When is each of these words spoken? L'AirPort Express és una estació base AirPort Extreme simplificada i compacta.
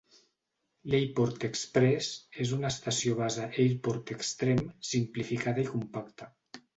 L'AirPort 0.91 1.43
Express 1.49 2.07
és 2.45 2.53
una 2.57 2.71
estació 2.75 3.17
base 3.19 3.45
AirPort 3.65 4.15
Extreme 4.15 4.65
simplificada 4.93 5.63
i 5.65 5.67
compacta. 5.75 6.31